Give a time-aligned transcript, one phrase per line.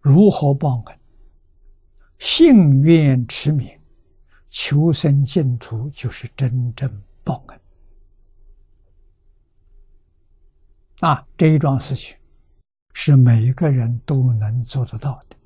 [0.00, 0.98] 如何报恩？
[2.18, 3.78] 信愿持名，
[4.50, 7.60] 求生净土，就是真正报恩。
[11.00, 12.16] 啊，这一桩事情
[12.92, 15.36] 是每一个人都能做得到的。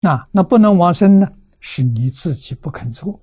[0.00, 1.28] 那那不能往生呢？
[1.58, 3.20] 是你自己不肯做。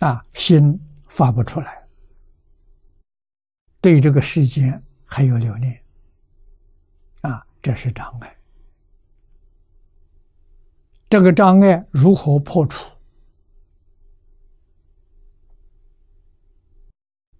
[0.00, 0.78] 啊，心
[1.08, 1.88] 发不出来，
[3.80, 5.78] 对这个世间还有留恋。
[7.20, 8.34] 啊，这是障碍。
[11.10, 12.82] 这个障碍如何破除？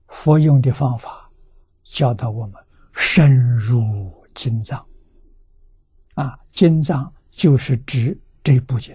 [0.09, 1.31] 佛用的方法，
[1.83, 2.63] 教导我们
[2.93, 4.87] 深入经藏。
[6.13, 8.95] 啊，经藏就是指这部经。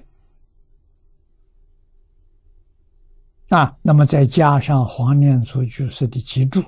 [3.49, 6.63] 啊，那么再加上黄念祖居士的集注，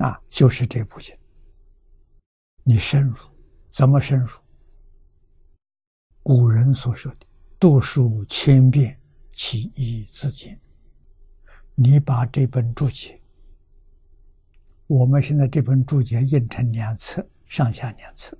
[0.00, 1.14] 啊，就是这部经。
[2.64, 3.16] 你深入，
[3.68, 4.30] 怎么深入？
[6.22, 7.26] 古人所说的
[7.60, 8.98] “读书千遍，
[9.32, 10.58] 其义自见”。
[11.76, 13.20] 你把这本注解，
[14.86, 18.36] 我们现在这本注解印成两册，上下两册。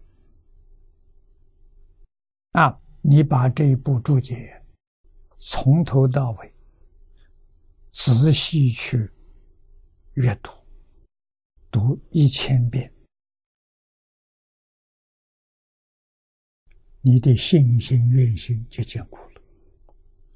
[2.52, 4.62] 啊，你把这一部注解
[5.38, 6.54] 从头到尾
[7.92, 9.10] 仔细去
[10.14, 10.50] 阅读，
[11.80, 12.92] 读一千遍，
[17.00, 19.40] 你的信心、愿心就坚固了。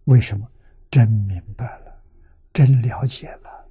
[0.04, 0.50] 为什么？
[0.90, 2.02] 真明白了。
[2.50, 3.68] 真了解了，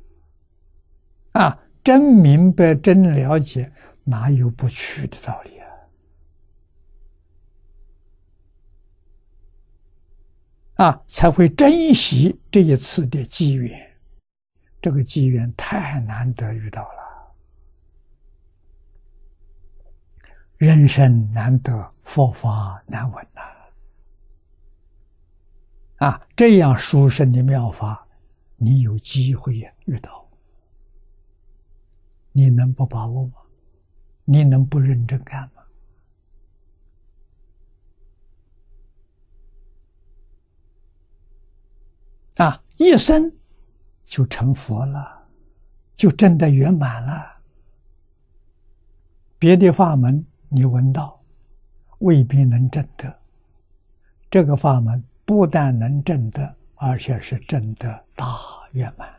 [1.31, 1.59] 啊！
[1.83, 3.71] 真明白，真了解，
[4.03, 5.65] 哪有不去的道理啊？
[10.75, 13.97] 啊，才会珍惜这一次的机缘。
[14.79, 17.02] 这个机缘太难得遇到了，
[20.63, 23.41] 人生难得，佛法难闻呐！
[25.97, 28.07] 啊，这样殊胜的妙法。
[28.55, 30.25] 你有机会，遇到，
[32.31, 33.33] 你能不把握吗？
[34.23, 35.63] 你能不认真干吗？
[42.37, 43.33] 啊，一生
[44.05, 45.27] 就成佛了，
[45.97, 47.41] 就真的圆满了。
[49.37, 51.19] 别的法门你闻到，
[51.99, 53.19] 未必能证得。
[54.29, 56.55] 这个法门不但能证得。
[56.75, 58.25] 而且是证得大
[58.73, 59.09] 圆满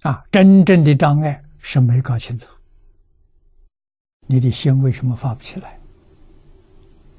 [0.00, 0.24] 啊！
[0.32, 2.46] 真正的障碍是没搞清楚，
[4.26, 5.78] 你的心为什么发不起来？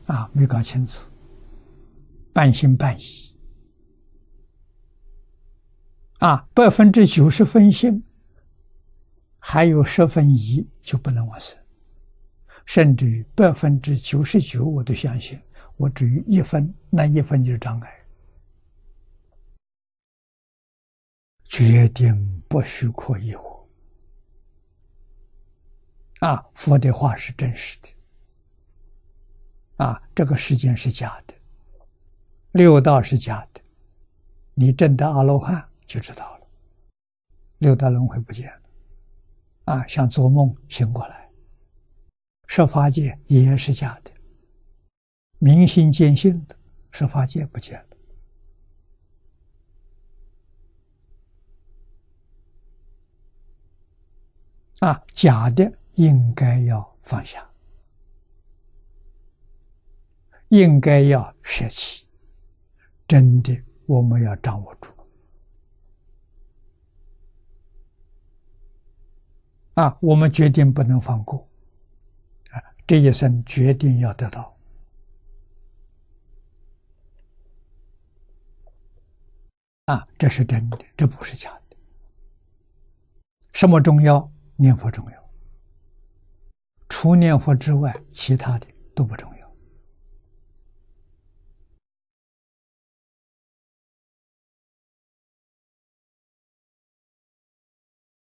[0.08, 1.00] 啊，没搞清楚，
[2.34, 3.36] 半信半疑
[6.18, 8.04] 啊，百分之九十分信，
[9.48, 11.56] 还有十分一，就不能往生。
[12.66, 15.40] 甚至于百分之九十九，我都相信。
[15.78, 18.06] 我只有一分，那一分就是障碍。
[21.44, 23.64] 决定不许可疑惑。
[26.22, 27.90] 啊，佛的话是真实的。
[29.78, 31.36] 啊，这个世间是假的，
[32.54, 33.62] 六道是假的。
[34.56, 36.48] 你证得阿罗汉就知道了，
[37.60, 38.52] 六道轮回不见。
[39.66, 41.30] 啊，像做梦醒过来。
[42.48, 44.12] 设法界也是假的，
[45.40, 46.56] 明心见性的
[46.92, 47.78] 设法界不见
[54.80, 55.04] 了啊！
[55.14, 57.50] 假的应该要放下，
[60.50, 62.08] 应该要舍弃，
[63.08, 64.95] 真的我们要掌握住
[69.76, 69.98] 啊！
[70.02, 71.48] 我们决定不能放过。
[72.52, 74.58] 啊这一生决定要得到
[79.86, 80.08] 啊！
[80.18, 81.78] 这是真的，这不是假的。
[83.54, 84.32] 什么重要？
[84.56, 85.30] 念佛重要。
[86.88, 89.56] 除念佛之外，其他的都不重要。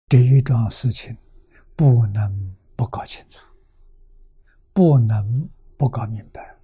[0.08, 1.16] 这一桩事情
[1.80, 3.38] 不能不搞清楚。
[4.74, 5.48] 不能
[5.78, 6.54] 不搞明白。